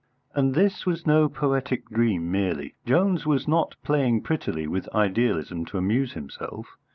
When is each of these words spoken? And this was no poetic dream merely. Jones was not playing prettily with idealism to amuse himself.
And 0.33 0.55
this 0.55 0.83
was 0.83 1.05
no 1.05 1.29
poetic 1.29 1.87
dream 1.87 2.31
merely. 2.31 2.73
Jones 2.87 3.27
was 3.27 3.47
not 3.47 3.75
playing 3.83 4.23
prettily 4.23 4.65
with 4.65 4.89
idealism 4.95 5.63
to 5.65 5.77
amuse 5.77 6.13
himself. 6.13 6.65